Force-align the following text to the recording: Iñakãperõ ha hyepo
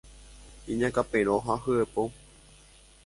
Iñakãperõ 0.71 1.37
ha 1.49 1.59
hyepo 1.67 2.09